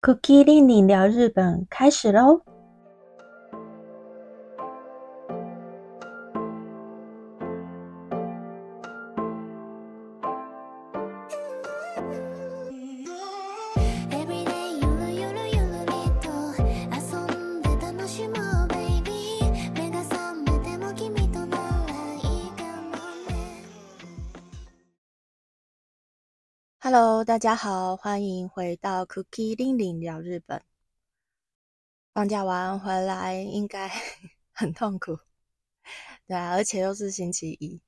[0.00, 2.42] Cookie 令你聊日本开始喽
[26.80, 30.62] ！Hello，大家好，欢迎回到 Cookie 令令聊日本。
[32.14, 33.90] 放假完回来应该
[34.52, 35.18] 很痛苦，
[36.28, 37.80] 对啊，而且又是星期一。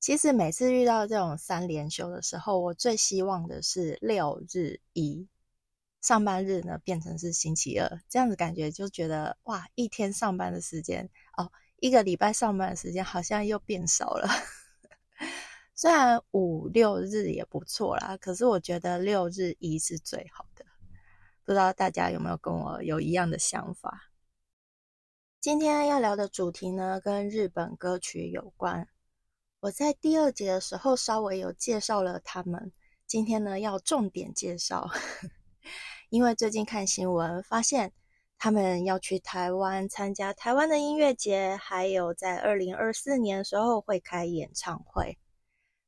[0.00, 5.28] 其实每次遇到这种三连休的时候，我最希望的是六日一
[6.00, 14.26] 上班日呢变成是星期二，这样子感觉就觉得哇，一天上班的时间哦，一个礼拜上班的时间好像又变少了。
[15.76, 20.64] 虽然五六日也不错啦，可是我觉得六日一是最好的。
[21.44, 24.12] 不知道大家有没有跟我有一样的想法？
[25.40, 28.88] 今天要聊的主题呢，跟日本歌曲有关。
[29.60, 32.72] 我在第二节的时候稍微有介绍了他们，
[33.06, 34.88] 今天呢要重点介绍，
[36.08, 37.92] 因为最近看新闻发现
[38.38, 45.18] 他们要去台湾参加台湾的音乐节，还有在二零二四年的时候会开演唱会。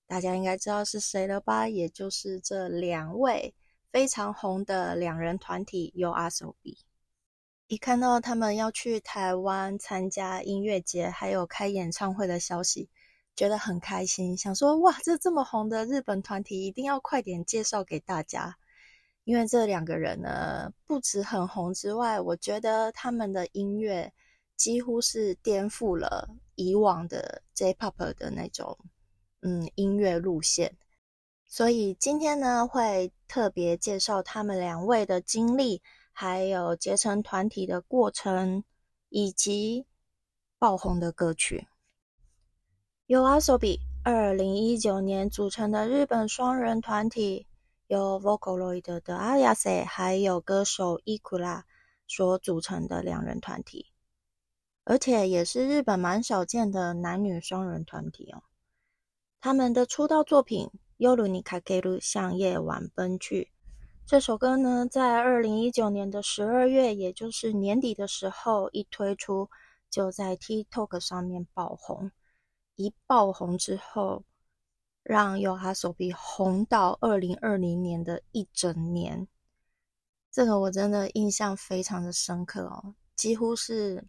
[0.07, 1.69] 大家应该知道是谁了吧？
[1.69, 3.55] 也就是这两位
[3.91, 6.79] 非常红的两人团体 YOASOBI。
[7.67, 12.89] 一看到他们要去台湾参加音乐节，还有开演唱会的消息，
[13.35, 18.57] 觉得很开心，想说哇，这这么红的日本团体，一定要快点介绍给大家。
[19.25, 24.13] 因为这两个人呢，不止很红之外，我觉得他们的音乐
[24.57, 28.79] 几乎是颠覆了以往的 J-Pop 的那种。
[29.49, 30.77] 嗯，音乐路线，
[31.47, 35.81] 所以今天呢会特别介绍他们两位的经历，
[36.11, 38.65] 还有结成团体的过程，
[39.09, 39.87] 以及
[40.59, 41.69] 爆红的歌曲。
[43.07, 47.47] YOASOBI 二零一九年组成的日本双人团体，
[47.87, 51.63] 由 Vocaloid 的 Ayase 还有歌手 Ikura
[52.09, 53.93] 所组成的两人团体，
[54.83, 58.43] 而且也是日本蛮少见的男女双人团体哦。
[59.46, 60.68] 他们的出道作品《
[60.98, 63.44] 夜にかける向夜晚奔去》
[64.06, 69.50] 这首歌呢，在二零一九年的十二月，也就是年底的时候一推出，
[69.90, 72.12] 就在 TikTok 上面爆红。
[72.76, 74.24] 一爆红之后，
[75.04, 79.28] 让 YOASOBI 红到二零二零年的一整年。
[80.32, 84.06] 这个我真的印象非常的深刻哦，几乎是。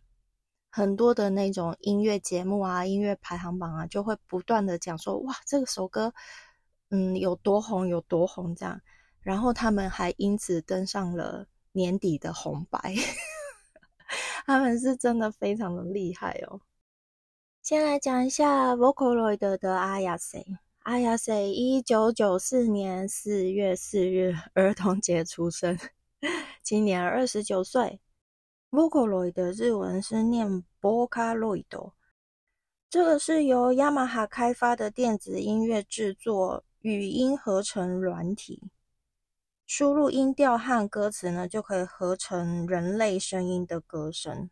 [0.77, 6.13] 很多的那种音乐节目啊，音乐排行榜啊，就会不断的讲说，哇，这首歌，
[6.91, 8.79] 嗯，有多红，有多红这样。
[9.21, 12.93] 然后他们还因此登上了年底的红白，
[14.45, 16.61] 他们是真的非常的厉害哦。
[17.63, 20.45] 先来讲一下 Vocaloid 的阿亚 C，
[20.83, 25.75] 阿亚 C 一九九四年四月四日儿童节出生，
[26.61, 27.99] 今年二十九岁。
[28.69, 31.94] Vocaloid 的日文是念 Vocaloid，
[32.89, 38.69] 这个是由雅马哈开发的电子音乐制作语音合成软体，
[39.66, 44.50] 输入音调和歌词呢，就可以合成人类声音的歌声，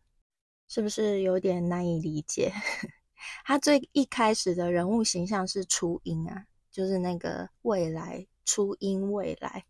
[0.66, 2.50] 是不是有点难以理解？
[3.44, 9.66] 它最一开始的人物形象是初音啊，就是那个未来初音未来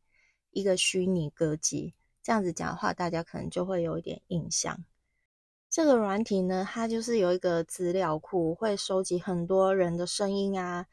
[0.52, 1.94] 一个虚拟歌姬。
[2.26, 4.84] 这样子讲的话，大家可能就会有一点印象。
[5.70, 10.86] 这个软体呢，它就是有一个资料库，会收集很多人的声音啊，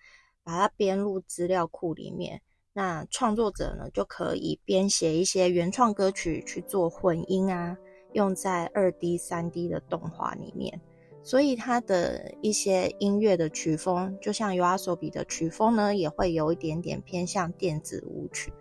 [0.43, 2.39] 把它编入资料库里面。
[2.71, 7.75] 那创作者呢，就可以编写一些原创歌曲去做混音啊，
[8.11, 10.79] 用在二 D、三 D 的动画里面。
[11.23, 18.53] 所以它的一些音乐的曲风，就像 YOASOBI 的曲风呢，也会有一点点偏向电子舞曲。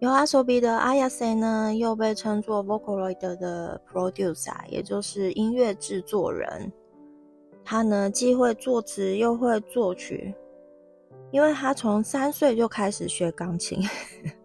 [0.00, 6.70] YOASOBI 的 Ayase 呢，又被称作 Vocaloid 的 producer，也就是音乐制作人。
[7.64, 10.34] 他呢，既会作词又会作曲，
[11.30, 13.80] 因为他从三岁就开始学钢琴，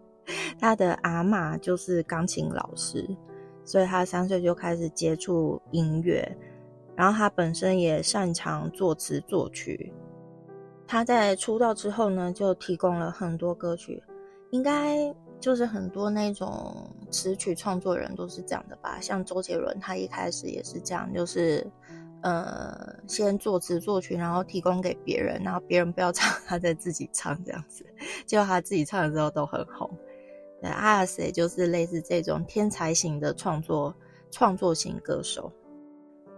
[0.58, 3.06] 他的阿妈就是钢琴老师，
[3.62, 6.26] 所以他三岁就开始接触音乐，
[6.96, 9.92] 然后他本身也擅长作词作曲。
[10.86, 14.02] 他在出道之后呢，就提供了很多歌曲，
[14.50, 19.00] 应该就是很多那种词曲创作人都是这样的吧？
[19.00, 21.66] 像周杰伦，他一开始也是这样，就是
[22.22, 27.84] 呃，先作词作曲，然后提供给别人，然后别人不要唱，他再自己唱这样子，
[28.26, 29.90] 结果他自己唱的时候都很红。
[30.60, 33.94] 对，阿瑟就是类似这种天才型的创作
[34.30, 35.50] 创作型歌手。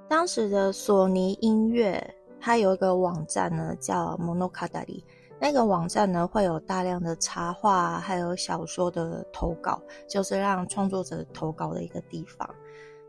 [0.09, 2.15] 当时的索尼音乐。
[2.45, 5.05] 它有一个网站呢，叫 Monokadari。
[5.45, 12.49] 那个网站呢，会有大量的插画，还有小说的投稿，就是让创作者投稿的一个地方。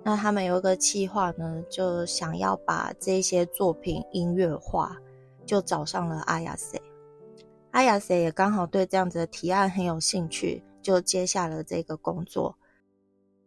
[0.01, 4.97] 那他们有一个计划呢，就想要把这些作品音乐化，
[5.45, 6.81] 就找上了阿雅塞。
[7.69, 12.57] 阿雅塞也刚好对这样子的提案很有兴趣，就接下了这个工作。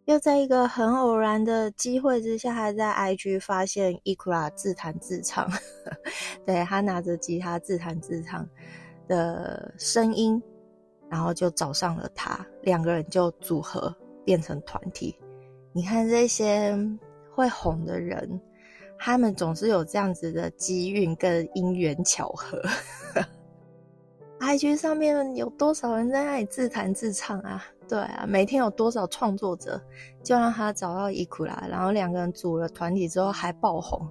[0.06, 5.50] 又在一个很偶然的机会之下，还在 IG 发现伊库拉自弹自唱，
[6.46, 8.48] 对他拿着吉他自弹自唱
[9.08, 10.40] 的声音，
[11.10, 13.92] 然后就找上了他，两个人就组合
[14.24, 15.18] 变成团体。
[15.72, 16.78] 你看这些
[17.34, 18.40] 会红的人，
[18.98, 22.62] 他们总是有这样子的机运跟因缘巧合。
[24.38, 27.64] IG 上面有多少人在那里自弹自唱啊？
[27.88, 29.80] 对啊，每天有多少创作者，
[30.22, 34.08] 就让他找到伊库拉，然后两个人组了团体之后还爆红，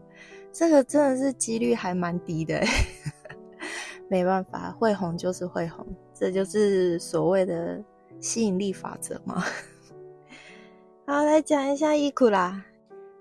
[0.53, 2.61] 这个真的是几率还蛮低的。
[4.07, 7.83] 没办法，会红就是会红，这就是所谓的
[8.19, 9.43] 吸引力法则嘛。
[11.05, 12.63] 好，来讲一下伊库拉，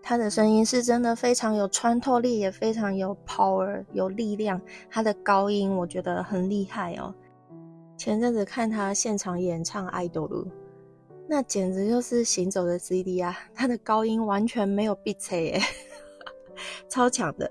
[0.03, 4.61] 他的声音是真的非常有穿透力，也非常有 power，有力量。
[4.91, 7.13] 他的高音我觉得很厉害哦。
[8.05, 10.43] 前阵子看他现场演唱《爱豆路》，
[11.27, 13.35] 那简直就是行走的 CD 啊！
[13.55, 15.61] 他的高音完全没有闭塞耶，
[16.87, 17.51] 超强的。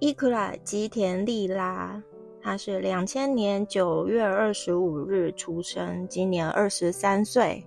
[0.00, 2.02] 伊库拉吉田利拉，
[2.42, 7.64] 他是两千年九月二十五日出生，今年二十三岁。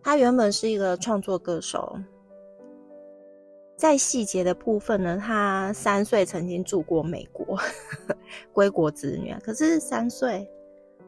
[0.00, 1.98] 他原本是一个创作歌手，
[3.76, 7.58] 在细节的部分呢，他三岁曾经住过美国，
[8.54, 9.34] 归国子女。
[9.42, 10.48] 可是三岁。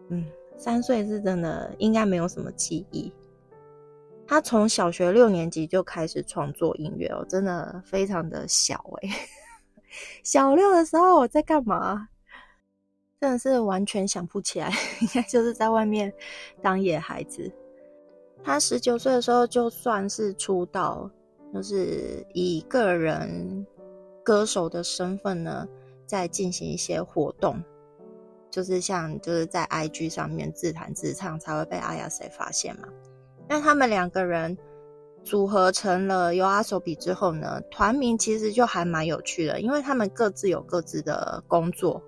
[0.08, 0.25] 嗯，
[0.56, 3.12] 三岁是真的应该没有什么记忆。
[4.26, 9.11] 他从小学六年级就开始创作音乐哦，真的非常的小哎。
[10.25, 12.08] 小六的时候我在干嘛？
[13.20, 14.70] 真的是完全想不起来，
[15.00, 16.12] 应该就是在外面
[16.61, 17.50] 当野孩子。
[18.44, 21.11] 他十九岁的时候就算是出道，
[21.55, 23.67] 就是以个人
[24.23, 25.67] 歌手的身份呢，
[26.05, 27.62] 在进行一些活动。
[28.56, 32.88] 就是像就是在 IG 上面自弹自唱才会被阿亚塞发现嘛。
[33.47, 34.56] 那他们两个人
[35.23, 42.03] 组合成了有阿手比之后呢，团名其实就还蛮有趣的，因为他们各自有各自的工作，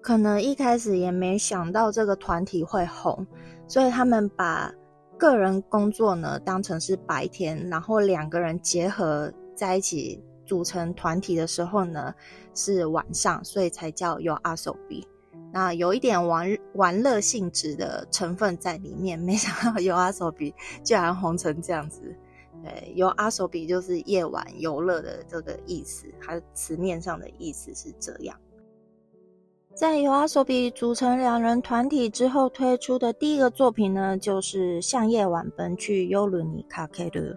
[0.00, 3.26] 可能一开始也没想到这个团体会红，
[3.66, 4.72] 所以他们把
[5.18, 12.14] 个人工作呢当成是白天，然后两个人结合在一起组成团体的时候呢
[12.54, 15.04] 是晚上，所以才叫有阿手比。
[15.52, 20.54] 那有一点玩玩乐性质的成分在里面，没想到有阿手比
[20.84, 22.14] 居然红成这样子。
[22.62, 28.36] 对，有阿手比就是夜晚游乐的这个意思，它词面上的意思是这样。
[29.74, 37.36] 在有阿手比组成两人团体之后推出的第一个作品呢，就是《向夜晚奔去》尤伦尼卡 K 的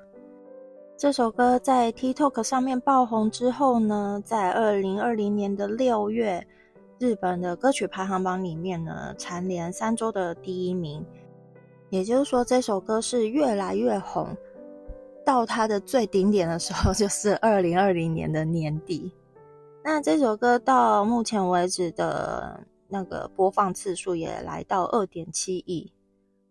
[0.97, 6.45] 这首歌，在 TikTok 上面爆红之后呢，在二零二零年的六月。
[7.03, 11.05] 日本的歌曲排行榜里面呢，蝉联三周的第一名，
[11.89, 14.33] 也就是说，这首歌是越来越红。
[15.25, 19.11] 到它的最顶点的时候， 就是二零二零年的年底。
[19.83, 25.91] 那这首歌到目前为止的那个播放次数也来到二点七亿，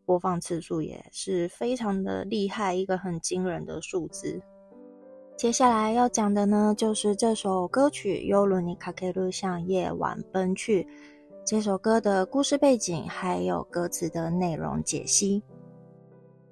[0.04, 4.42] 播放次数也是非常的厉害，一个很惊人的数字。
[5.42, 10.84] 接下来要讲的呢，就是这首歌曲《尤鲁尼卡克鲁向夜晚奔去》
[11.44, 15.40] 这首歌的故事背景，还有歌词的内容解析。《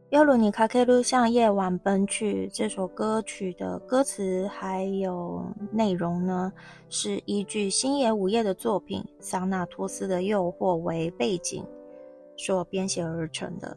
[0.08, 6.52] 尤鲁尼卡克鲁向夜晚奔去》这首歌曲的歌词还有内容呢，
[6.88, 11.64] 是依据星野午夜的作品《桑纳托斯的诱惑》为背景
[12.36, 13.76] 所编写而成的。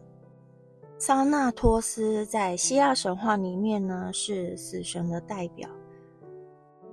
[1.05, 5.69] 桑纳托斯在希腊神话里面呢是死神的代表，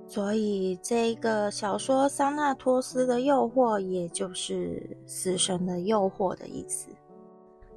[0.05, 6.89] 所以这个小说《桑纳托斯的诱惑》也就是死神的诱惑的意思。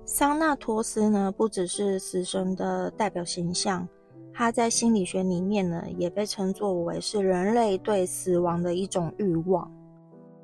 [0.05, 3.89] 桑纳托斯呢，不只是死神的代表形象，
[4.33, 9.71] 他在心理学里面呢，也被称作为是人类对死亡的一种欲望。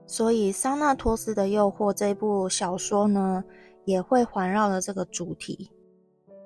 [0.06, 3.42] 所以，《桑纳托斯的诱惑》这部小说呢，
[3.84, 5.68] 也会环绕了这个主题。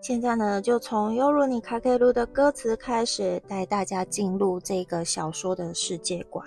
[0.05, 6.47] 现在呢，就从《尤鲁尼卡克鲁》的歌词开始，带大家进入这个小说的世界观。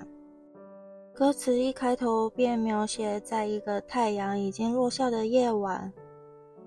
[1.11, 5.91] 歌词一开头便描写在一个太阳已经落下的夜晚，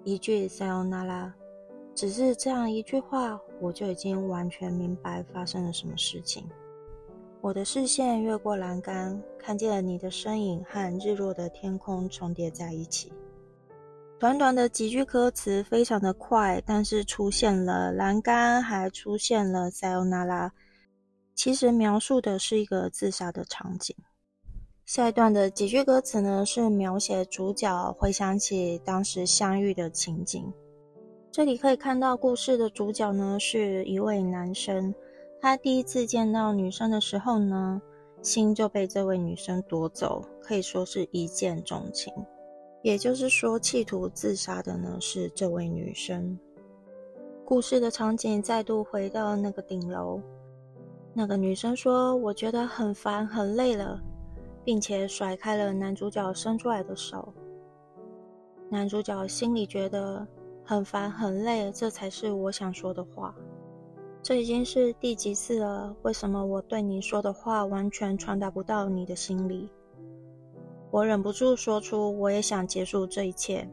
[0.02, 1.30] 一句 “sayonara”，
[1.94, 6.44] 只是这样一句话，我就已经完全明白发生了什么事情。
[7.40, 13.12] 我的视线越过栏杆，看见了你的身影和日落的天空重叠在一起。
[14.20, 20.52] 短短的几句歌词，非常的快，但是出现了栏杆，还出现了塞欧娜拉
[21.34, 23.96] 其实描述的是一个自杀的场景。
[24.84, 30.52] 下一段的几句歌词呢，是描写主角回想起当时相遇的情景。
[31.32, 34.94] 这里可以看到，故事的主角呢是一位男生。
[35.40, 37.80] 他第一次见到女生的时候呢，
[38.20, 42.12] 心就被这位女生夺走，可以说是一见钟情。
[42.82, 46.38] 也就是说，企图自杀的呢是这位女生。
[47.44, 50.20] 故事的场景再度回到那个顶楼，
[51.12, 54.00] 那个女生说：“我觉得很烦，很累了，
[54.64, 57.34] 并且甩开了男主角伸出来的手。”
[58.70, 60.26] 男主角心里觉得
[60.64, 63.34] 很烦很累，这才是我想说的话。
[64.22, 65.94] 这已经是第几次了？
[66.02, 69.68] 为什么我对你说的话完全传达不到你的心里？
[70.90, 73.68] 我忍不住说出，我也想结束这一切。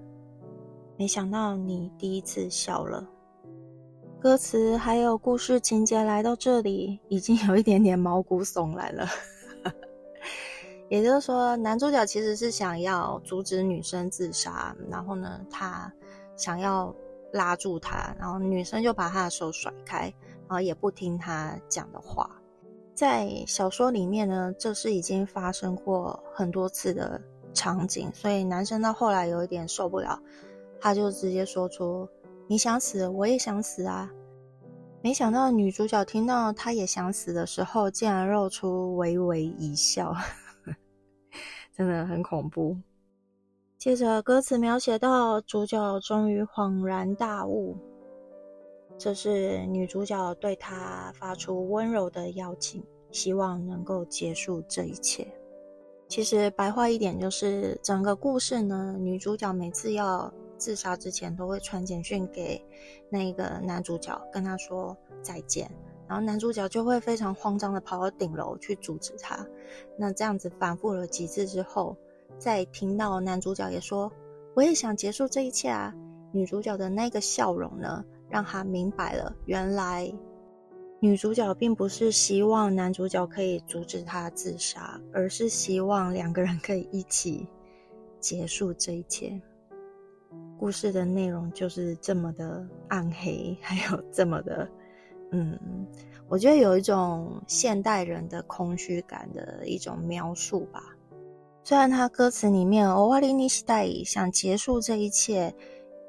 [0.98, 3.08] 没想到你第一次笑了。
[4.20, 9.08] 歌词还有故事情节来到这里，已经有一点点毛骨悚然了。
[10.90, 15.92] 也就是说，男主角其实是想要阻止女生自杀，然后呢，他
[16.36, 16.94] 想要
[17.34, 20.14] 拉住她，然后女生就把他的手甩开。
[20.50, 22.30] 然后也不听他讲的话，
[22.98, 27.22] 在小说里面呢，这是已经发生过很多次的
[27.54, 30.20] 场景，所以男生到后来有一点受不了，
[30.80, 32.10] 他就直接说出
[32.50, 34.10] ：“你想死，我也想死啊！”
[35.04, 40.12] 没想到女主角听到他也想死的时候，竟然露出微微一笑，
[41.78, 42.76] 真的很恐怖。
[43.78, 47.78] 接着歌词描写到主角终于恍然大悟。
[48.98, 55.28] 这是女主角对他发出温柔的邀请，希望能够结束这一切。
[56.08, 62.60] 其实白话一点就是，整个故事呢，女主角每次要自杀之前，都会传简讯给
[63.10, 65.70] 那个男主角，跟他说再见。
[66.08, 69.46] 然后男主角就会非常慌张的跑到顶楼去阻止他。
[69.98, 71.96] 那这样子反复了几次之后，
[72.40, 74.10] 再听到男主角也说
[74.56, 75.94] 我也想结束这一切啊，
[76.32, 78.04] 女主角的那个笑容呢？
[78.30, 80.12] 让他明白了，原来
[81.00, 87.48] 女主角并不是希望男主角可以阻止她自杀，而是希望两个人可以一起
[88.20, 89.40] 结束这一切。
[90.60, 94.68] 故事的内容就是这么的暗黑，还有这么的……
[95.32, 95.58] 嗯，
[96.28, 100.84] 我觉得有一种现代人的空虚感的一种描述吧。
[101.64, 105.54] 虽然他歌词里面“欧瓦里尼西代”想结束这一切，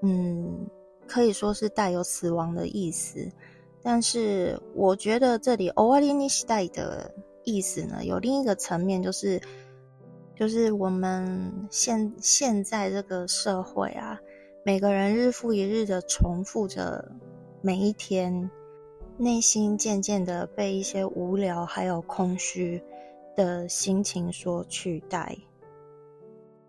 [0.03, 0.67] 嗯。
[1.09, 3.29] 可以说是带有死亡的意思，
[3.83, 7.12] 但是我觉得这里 o 瓦里尼时代的
[7.45, 9.41] 意思呢，有另一个层面，就是
[10.37, 14.21] 就是我们现现在这个社会啊，
[14.65, 17.11] 每个人日复一日的重复着
[17.62, 18.50] 每一天，
[19.17, 22.81] 内心渐渐的被一些无聊还有空虚
[23.35, 25.37] 的心情所取代。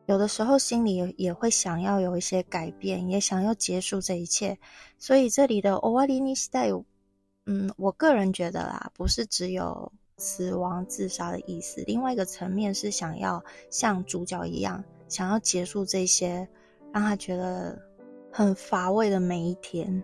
[0.10, 4.58] 有的时候心里也会想要有一些改变，也想要结束这一切，
[4.98, 6.84] 所以这里的 o w a l i n i style，
[7.46, 16.50] 嗯，我个人觉得啦，不是只有死亡自杀的意思，另外一个层面是想要像主角一样，想要结束这些
[16.92, 17.80] 让他觉得
[18.32, 20.04] 很乏味的每一天。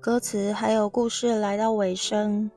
[0.00, 2.50] 歌词还有故事来到尾声，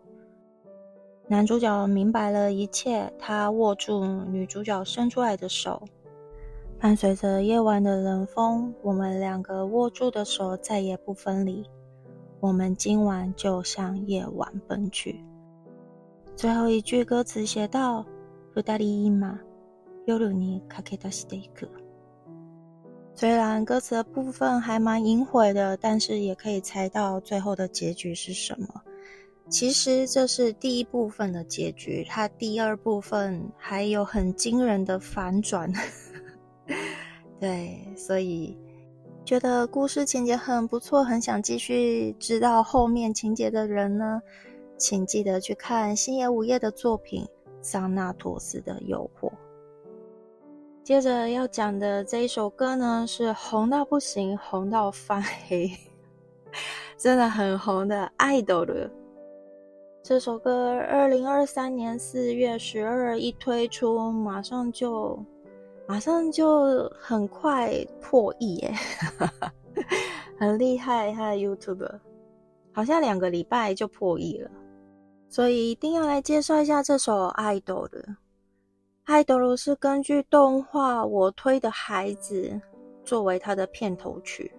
[1.28, 5.86] 男主角明白了一切，他握住女主角伸出来的手。
[6.79, 11.69] 伴随着夜晚的冷风，我们两个握住的手再也不分离。
[12.41, 15.23] 我们今晚就向夜晚奔去。
[16.35, 18.07] 最后一句歌词写道：“
[18.55, 19.39] ふたり今
[20.07, 21.69] 夜にかけ出していく。”
[23.15, 28.69] 虽然歌词的部分还蛮隐晦的，但是也可以猜到最后的结局是什么。
[29.51, 35.71] 其实这是第一部分的结局，它第二部分还有很惊人的反转。
[37.40, 38.58] 对，所以
[39.26, 44.22] 觉得故事情节很不错，很想继续知道后面情节的人呢，
[44.78, 47.24] 请记得去看星野午夜的作品
[47.62, 49.30] 《桑纳托斯的诱惑》。
[50.84, 55.72] 接着要讲的这一首歌呢，是红到不行，红到翻黑，
[56.96, 58.12] 真的很红的
[58.44, 58.66] 《idol》。
[60.04, 65.20] 这首歌二零二三年四月十二日一推出，马上就
[65.88, 68.74] 马上就很快破亿耶，
[70.40, 71.12] 很厉害！
[71.14, 72.00] 他的 YouTube
[72.74, 74.50] 好像两个礼拜就破亿了，
[75.30, 78.04] 所以一定要来介绍一下这首《idol》的。
[79.24, 82.42] 《idol》是根据动画《我推的孩子》
[83.04, 84.52] 作为他的片头曲。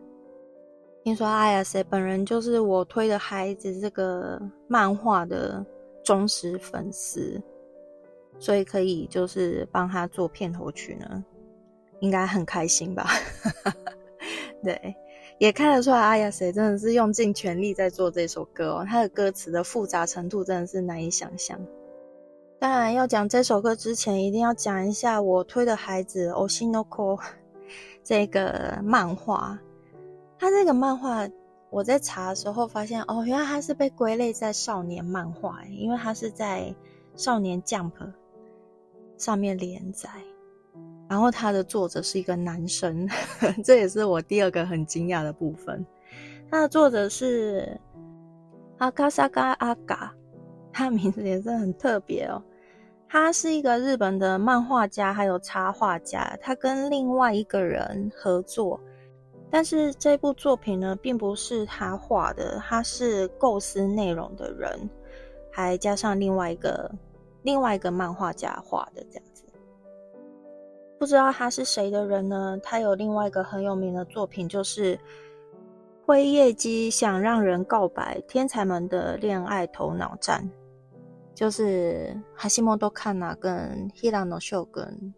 [1.03, 5.65] 听说阿亚塞本人就是我推的孩子这个漫画的
[6.05, 7.43] 忠实粉丝，
[8.39, 11.25] 所以可以就是帮他做片头曲呢，
[12.01, 13.09] 应该很开心吧？
[14.63, 14.97] 对，
[15.39, 21.59] 也看得出来阿亚塞真的是用尽全力在做这首歌哦，他的歌词的复杂程度真的是难以想象。
[22.59, 27.17] 当然要讲这首歌之前，一定要讲一下我推的孩子《Oshinoko》
[28.03, 29.59] 这个漫画。
[30.39, 31.29] 他这个漫画，
[31.71, 36.75] 我在查的时候发现，哦，原来他是被归类在少年漫画，因为他是在
[37.15, 37.93] 少年 Jump
[39.17, 40.09] 上面连载，
[41.09, 43.09] 然后他的作者是一个男生，
[43.65, 45.85] 这也是我第二个很惊讶的部分。
[46.51, 47.81] 他的作者是
[48.79, 50.15] 阿卡萨嘎阿嘎，
[50.73, 52.43] 他名字也是很特别哦。
[53.09, 58.81] 他是一个日本的漫画家，还有插画家，他跟另外一个人合作。
[59.49, 64.91] 但是这部作品呢，并不是他画的，他是构思内容的人，
[65.53, 66.91] 还加上另外一个
[67.47, 69.45] 另外一个漫画家画的这样子。
[70.99, 72.59] 不知道他是谁的人呢？
[72.61, 74.97] 他有另外一个很有名的作品，就是
[76.05, 80.43] 《灰夜姬想让人告白：天才们的恋爱头脑战》，
[81.37, 85.15] 就是哈西莫多看娜跟 Hirano 秀跟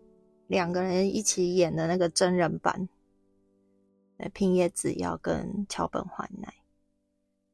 [0.49, 2.89] 两个人一起演的那个真人版。
[4.35, 6.53] 平野紫耀跟桥本环奈，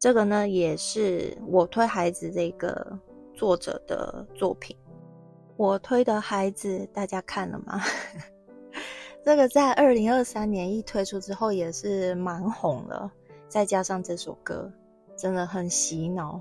[0.00, 2.98] 这个呢也是我推孩子这个
[3.34, 4.76] 作者的作品。
[5.56, 7.80] 我推的孩子，大家看了吗？
[9.24, 13.10] 这个在二零二三年一推出之后也是蛮红了，
[13.48, 14.70] 再加上这首歌，
[15.16, 16.40] 真的很洗脑。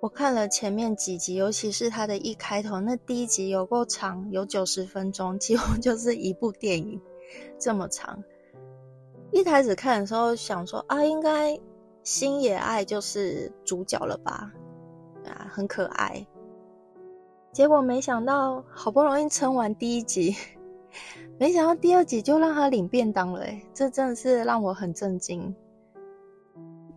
[0.00, 7.00] 我看了前面几集，尤其是它的一开头，那第一集有够长，有九十分钟，几乎 就是一部电影
[7.58, 8.22] 这么长。
[9.32, 11.58] 一开始看的时候想说啊，应该
[12.02, 14.52] 星野爱就是主角了吧？
[15.30, 16.26] 啊，很可爱。
[17.52, 20.36] 结果没想到，好不容易撑完第一集，
[21.38, 25.54] 没想到第二集就让他领便当了，哎，这真的是让我很震惊。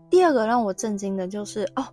[0.10, 1.86] 第二个让我震惊的就是哦，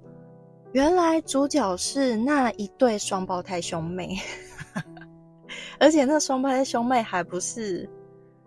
[0.72, 4.16] 原来主角是那一对双胞胎兄妹，
[5.80, 7.88] 而且那双胞胎兄妹还不是。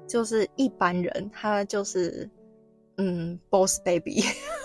[0.05, 2.29] 就是一般人，他就是
[2.97, 4.21] 嗯，Boss Baby，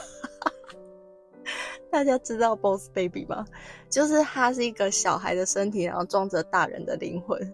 [1.98, 3.44] 大家知道 Boss Baby 吗？
[3.90, 7.52] 就是他是一个小孩的身体，然后装着大人的灵魂。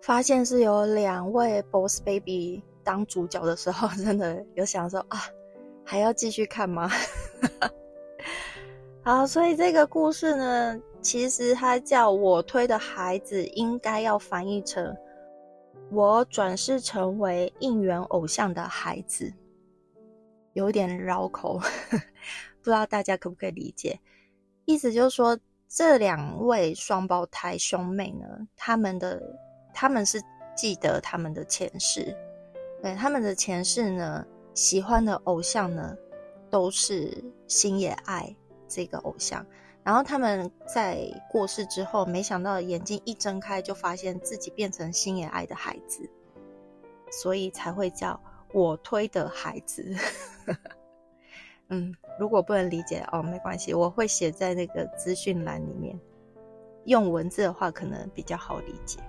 [0.00, 5.18] 发现是有两位 Boss Baby 当主角的时候， 真的有想说啊，
[5.84, 6.90] 还要继续看吗？
[9.04, 14.96] 好，所以这个故事呢，其实它叫我推的孩子，应该要翻译成。
[15.90, 19.30] 我转世成为应援偶像的孩子，
[20.54, 21.60] 有点绕口，
[22.62, 23.98] 不知道大家可不可以理解？
[24.66, 29.20] 意思就是说，这两位双胞胎兄妹呢，他们的
[29.74, 30.20] 他们是
[30.54, 32.16] 记得他们的前世，
[32.82, 35.96] 对他们的前世呢，喜欢的偶像呢，
[36.50, 38.36] 都是星野爱
[38.68, 39.44] 这个偶像。
[39.82, 46.08] 然后他们在过世之后，没想到眼睛一睁开，就发现自己变成星野爱的孩子，
[47.10, 48.20] 所以才会叫
[48.52, 49.96] 我推的孩子。
[51.70, 55.98] 嗯，如果不能理解哦，没关系，我会写在那个资讯栏里面，
[56.84, 59.00] 用文字的话可能比较好理解。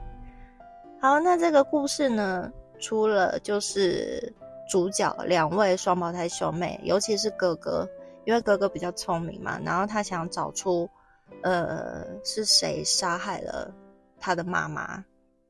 [1.00, 4.34] 好，那这个故事呢，除了就是
[4.70, 7.88] 主角两位双胞胎兄妹，尤其是哥哥。
[8.24, 10.88] 因为哥哥比较聪明嘛，然后他想找出，
[11.42, 13.74] 呃，是谁杀害了
[14.20, 15.04] 他的妈妈，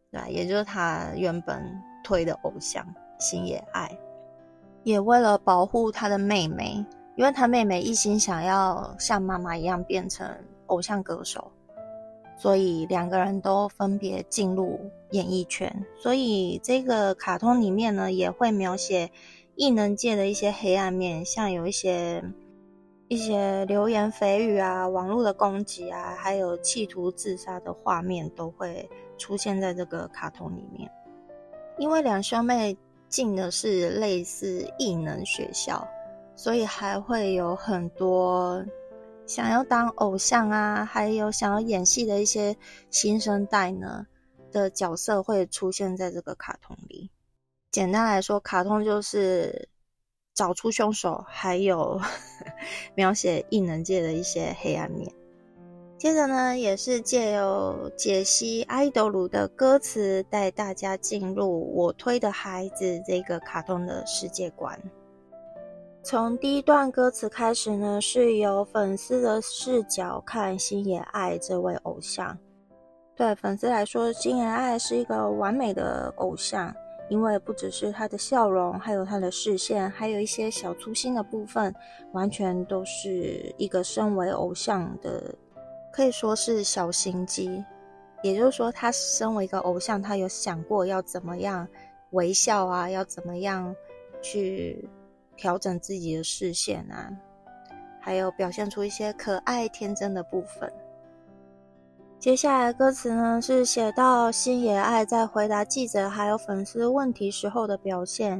[0.10, 1.62] 对也就是他原本
[2.02, 2.88] 推的偶像
[3.20, 3.92] 星野爱，
[4.84, 6.84] 也为了保护他的妹妹，
[7.16, 10.28] 因为他妹妹一心想要像妈妈一样变成
[10.68, 11.52] 偶像歌手，
[12.38, 14.80] 所以两个人都分别进入
[15.12, 15.86] 演艺圈。
[15.98, 19.10] 所以这个卡通里面呢，也会描写。
[19.58, 22.24] 异能界的一些黑暗面，像有一些
[23.10, 30.90] 一些流言蜚语啊、网络的攻击啊，还有企图自杀的画面都会出现在这个卡通里面。
[31.78, 32.76] 因为两兄妹
[33.08, 35.86] 进的是类似异能学校，
[36.42, 38.66] 所以还会有很多
[39.28, 42.58] 想要当偶像啊，还有想要演戏的一些
[42.90, 44.08] 新生代呢
[44.52, 47.12] 的角色会出现在这个卡通里。
[47.70, 49.70] 简单来说，卡通就是
[50.34, 52.02] 找出凶手，还有
[52.98, 55.14] 描写异能界的一些黑暗面。
[56.00, 64.82] 接着呢，也是借由解析《爱豆鲁》的歌词，带大家进入我推的孩子这个卡通的世界观。
[66.04, 72.36] 从第一段歌词开始呢，是由粉丝的视角看星野爱这位偶像。
[73.16, 76.74] 对粉丝来说，星野爱是一个完美的偶像。
[77.08, 81.76] 因为不只是他的笑容，还有他的视线，还有一些小粗心的部分，
[82.14, 85.36] 完全都是一个身为偶像的，
[85.92, 87.62] 可以说是小心机。
[88.24, 91.68] 也就是说，他身为一个偶像，他有想过要怎么样
[92.12, 93.76] 微笑啊，要怎么样
[94.22, 94.88] 去
[95.42, 97.10] 调整自己的视线啊，
[98.00, 100.72] 还有表现出一些可爱天真的部分。
[102.20, 108.40] 接下来歌词呢是写到星野爱在回答记者还有粉丝问题时候的表现。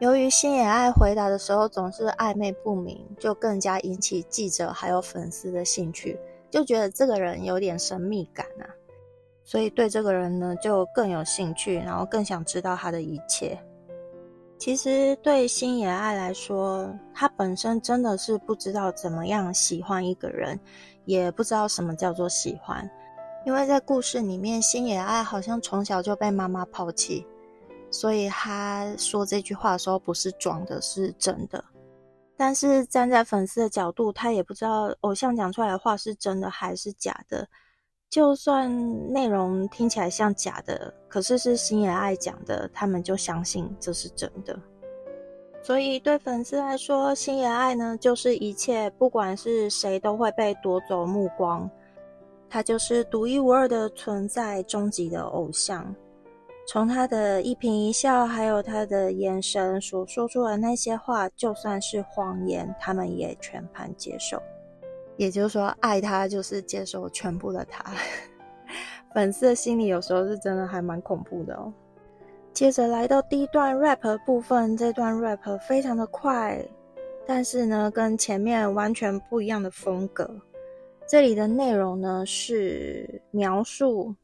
[0.00, 6.20] 由于星野爱回答的时候总是暧昧不明，就更加引起记者还有粉丝的兴趣，
[6.50, 8.68] 就觉得这个人有点神秘感啊，
[9.44, 13.58] 所以对这个人呢就更有兴趣，然后更想知道他的一切。
[14.62, 20.56] 其实对星野爱来说，他本身真的是不知道怎么样喜欢一个人。
[21.04, 22.88] 也不知道什么叫做喜欢，
[23.44, 27.26] 因为在故事里面，星野爱好像从小就被妈妈抛弃，
[27.90, 31.64] 所以他说这句话的时候不是装的，是真的。
[32.36, 37.48] 但是站在粉丝的角度，他也不知道偶像讲出来的话是真的还是假的。
[38.12, 38.70] 就算
[39.10, 44.54] 内容听起来像假的，可是是星野爱讲的，他们就相信这是真的。
[45.62, 51.70] 所以，对粉丝来说，星野爱呢，就是一切，不管是谁都会被夺走目光。
[52.50, 55.82] 他就是独一无二的存在，终极的偶像。
[56.68, 64.38] 从他的一颦一笑，还有他的眼神所说出的那些话，就算是谎言，他们也全盘接受。
[65.16, 67.92] 也就是说，爱他就是接受全部的他。
[69.14, 71.72] 粉丝的心里有时候是真的还蛮恐怖的哦。
[72.52, 76.62] 接着来到第一段 rap 部分，这段 rap 非常的快，
[77.26, 80.28] 但是呢，跟前面完全不一样的风格。
[81.06, 84.14] 这里的内容呢是描述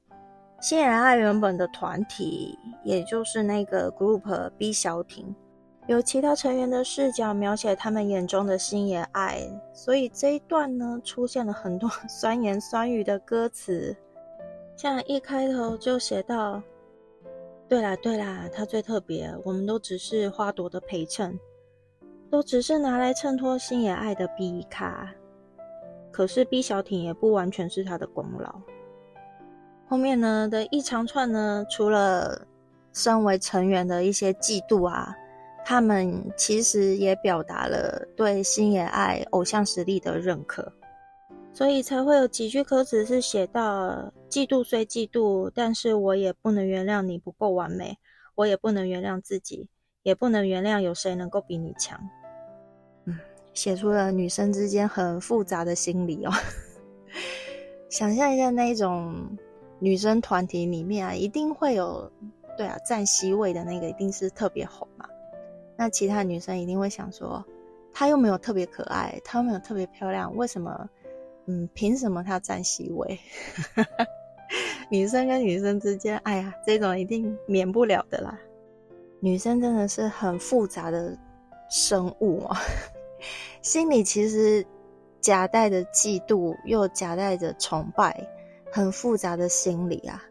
[0.60, 5.34] 新野爱原本的团体，也就是那个 group B 小艇，
[5.88, 13.96] 有其他成员的视角描写他们眼中的星野爱，所以这一段呢出现了很多 酸言酸语的歌词，
[14.76, 16.62] 像一开头就写到。
[17.66, 21.38] 对啦对啦，他最特别，我们都只是花朵的陪衬，
[22.30, 25.14] 都只是拿来衬托星野爱的 B 卡。
[26.10, 28.54] 可是 B 小艇也不完全是他的功劳。
[29.86, 32.46] 后面呢的一长串呢，除了
[32.92, 35.14] 身为成员的一些嫉妒啊，
[35.68, 40.72] 他们其实也表达了对星野爱偶像实力的认可。
[41.52, 47.98] 所以才会有几句歌词是写到：嫉妒虽嫉妒，但是我也不能原谅你不够完美，
[48.34, 49.68] 我也不能原谅自己，
[50.04, 52.00] 也不能原谅有谁能够比你强。
[53.04, 53.18] 嗯，
[53.52, 56.32] 写出了女生之间很复杂的心理哦。
[57.90, 59.36] 想象一下那种
[59.80, 62.10] 女生团体里面啊，一定会有
[62.56, 65.06] 对啊占 C 位的那个，一定是特别红嘛。
[65.78, 67.44] 那其他女生一定会想说，
[67.92, 70.90] 她又没有特别可爱，她又没有特别漂亮，为什么？
[71.46, 73.16] 嗯，凭什么她占 C 位？
[74.90, 78.36] 女生跟女生之间，哎呀，这种一定免不了的啦。
[79.20, 81.16] 女生真的是很复杂的
[81.70, 82.58] 生物啊，
[83.62, 84.66] 心里其实
[85.20, 88.26] 夹带着嫉妒，又夹带着崇拜，
[88.72, 90.22] 很复杂的心理啊。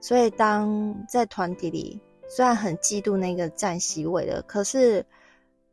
[0.00, 5.04] 所以当在团体里，虽然很嫉妒那个占席位的，可是。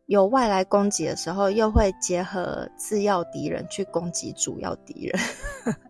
[0.08, 5.18] 有外来攻击的时候，又会结合次要敌人去攻击主要敌人。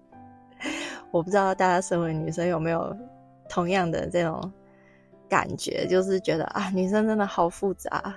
[1.09, 2.95] 我不知道大家身为女生有没有
[3.49, 4.53] 同样的这种
[5.27, 8.15] 感觉，就是觉得啊，女生真的好复杂。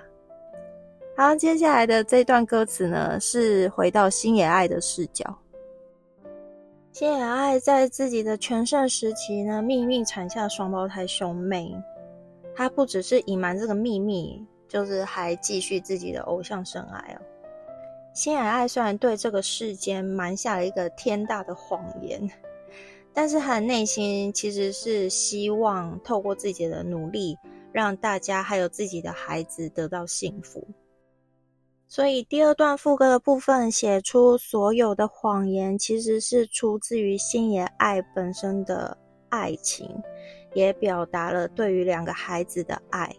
[1.17, 5.35] 好，接下来的这段歌词呢，是回到星野爱的视角。
[6.93, 11.75] 星野爱在自己的全盛时期呢，命运产下双胞胎兄妹。
[12.57, 14.45] 他不只是隐瞒这个秘密。
[14.69, 17.21] 就是还继续自己的偶像生涯哦。
[18.13, 22.29] 星野爱虽然对这个世间瞒下了一个天大的谎言，
[23.13, 27.37] 但是他的内心其实是希望透过自己的努力，
[27.71, 30.67] 让大家还有自己的孩子得到幸福。
[31.87, 38.97] 所以第二段副歌的部分写出所有的谎言，其实是出自于星野爱本身的
[39.29, 40.03] 爱情，
[40.57, 43.15] 也表达了对于两个孩子的爱。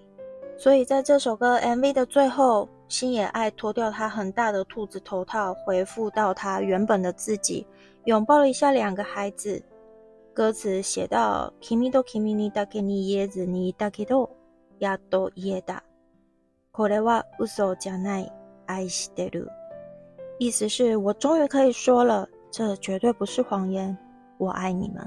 [0.57, 2.69] 所以在这首歌 MV 的最后。
[2.89, 7.67] 星野爱脱掉他很大的兔子头套，回复到他原本的自己，
[8.05, 9.63] 拥抱了一下两个孩子。
[10.33, 14.31] 歌词写到：“Kimi do kimi ni dake ni yezu ni dake do
[14.81, 15.81] yado yeda
[16.73, 18.31] kore wa uso janai
[18.69, 19.47] ai shiteru。”
[20.41, 23.95] 意思是我终于可以说了，这绝对不是谎言，
[24.39, 25.07] 我爱你们。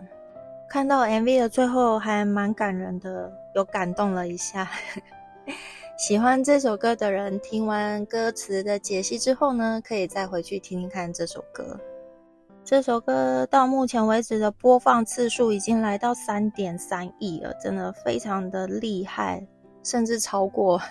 [0.71, 4.71] 看到 MV 的最后还蛮感人的，有感动了一下。
[5.99, 11.77] 喜欢这首歌的人，听完歌词的解析之后呢，可以再回去听听看这首歌。
[12.63, 19.45] 这首歌到目前为止的播放次数已经来到三点三亿了，真的非常的厉害，
[19.83, 20.79] 甚至超过《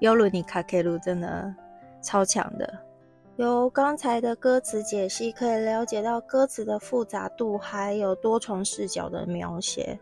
[0.00, 1.54] 尤鲁尼卡 K 鲁》，真的
[2.02, 2.70] 超强的。
[3.36, 9.98] 由刚才的歌词解析可以了解到歌词的复杂度，还有多重视角的描写。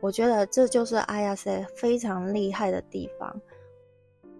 [0.00, 3.40] 我觉得这就是阿亚塞非常厉害的地方。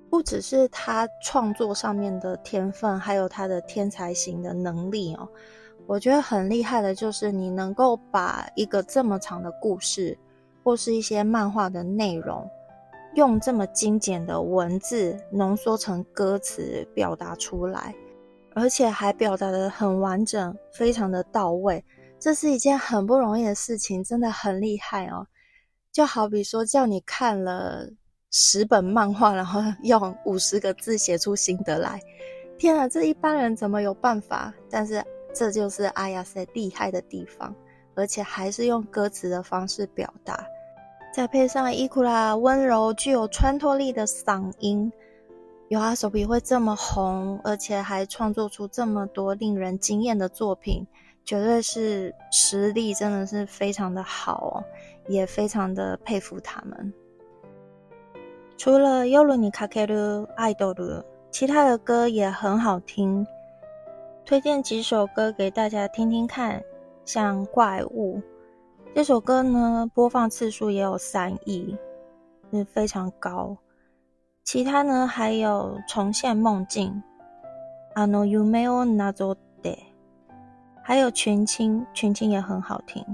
[0.09, 5.29] 不只是他创作上面的天分，还有他的天才型的能力哦。
[5.87, 10.17] 我觉得很厉害的就是你能够把一个这么长的故事，
[10.65, 12.49] 或是一些漫画的内容，
[13.15, 17.95] 用这么精简的文字浓缩成歌词表达出来，
[18.55, 21.85] 而且还表达的很完整，非常的到位。
[22.19, 25.27] 这是一件很不容易的事情，真的很厉害哦。
[25.93, 27.89] 就好比说叫你看了。
[28.33, 32.01] 十本漫画，然后 用五十个字写出心得来，
[32.57, 34.55] 天啊，这一般人怎么有办法？
[34.71, 37.53] 但是这就是阿亚塞厉害的地方，
[37.97, 40.47] 而且还是用歌词的方式表达，
[41.13, 44.93] 再配上伊库拉温柔、具有穿透力的嗓音，
[45.67, 50.87] 有阿手比会这么红，而且还创作出这么多令人惊艳的作品，
[51.25, 54.65] 绝对是实力真的是非常的好哦，
[55.09, 56.95] 也非常的佩服他们。
[58.57, 60.85] 除了《尤鲁尼卡克鲁爱豆鲁》，
[61.33, 63.27] 其他的歌也很好听，
[64.25, 66.63] 推荐几首歌给大家听听看。
[67.07, 68.19] 像《怪物》
[68.95, 71.77] 这首歌呢，播放次数也有三亿，
[72.53, 73.57] 是非常高。
[74.45, 77.03] 其他呢，还有《重现梦境》
[78.01, 79.79] ，Ano Umeo Nazo De，
[80.83, 83.05] 还有《群青》，《群青》也很好听。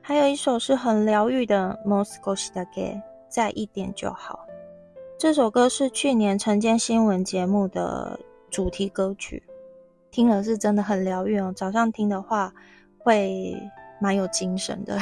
[0.00, 2.66] 还有一首是很疗愈的《Moscow Stage》。
[3.32, 4.40] 再一点就好。
[5.18, 9.42] 这首歌是去年晨间新闻节目的主题歌曲，
[10.10, 11.50] 听了是真的很疗愈哦。
[11.56, 12.52] 早上听的话
[12.98, 13.56] 会
[14.02, 14.98] 蛮有精神的，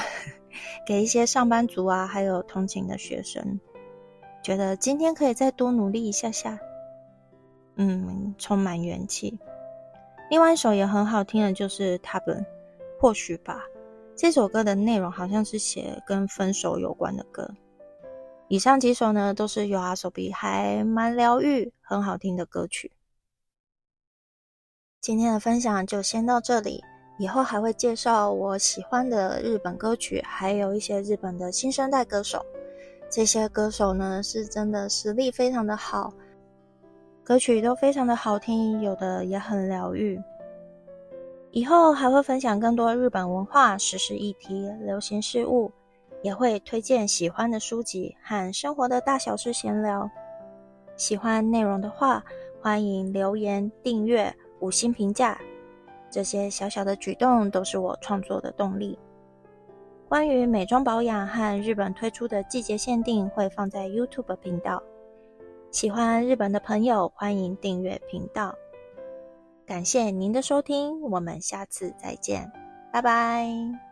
[0.86, 3.58] 给一些上班族啊，还有通勤的学生，
[4.42, 6.58] 觉得今天可以再多努力一下下，
[7.76, 9.38] 嗯，充满元气。
[10.28, 12.44] 另外一首也很好听的，就是《他们
[13.00, 13.64] 或许吧》。
[14.14, 17.50] 这首歌的内容好像是写跟分手有关的歌。
[18.48, 22.92] 以上几首呢，都是有阿手比还蛮疗愈、很好听的歌曲。
[25.00, 26.84] 今天的分享就先到这里，
[27.20, 32.42] 以后还会介绍我喜欢的日本歌曲，还有一些日本的新生代歌手。
[33.10, 36.10] 这些歌手呢，是真的实力非常的好，
[37.22, 40.18] 歌曲都非常的好听，有的也很疗愈。
[41.50, 45.70] 以后还会分享更多日本文化、时事议题、流行事物。
[46.22, 50.06] 也会推荐喜欢的书籍和生活的大小事闲聊。
[50.94, 52.22] 喜欢内容的话，
[52.60, 55.40] 欢迎留言、订阅、五星评价。
[56.10, 58.98] 这些小小的举动都是我创作的动力。
[60.08, 64.82] 关于美妆保养和日本推出的季节限定，会放在 YouTube 频道。
[65.70, 68.54] 喜欢日本的朋友，欢迎订阅频道。
[69.64, 72.50] 感谢您的收听，我们下次再见，
[72.92, 73.89] 拜拜。